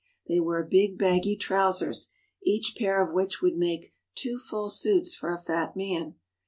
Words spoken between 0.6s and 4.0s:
big, baggy trous ers, each pair of which would make